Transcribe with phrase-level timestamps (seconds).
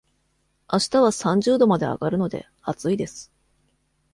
[0.67, 3.31] あしたは三十度まで上がるので、暑いです。